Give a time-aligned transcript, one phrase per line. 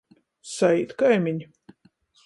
[0.53, 1.49] Saīt kaimini.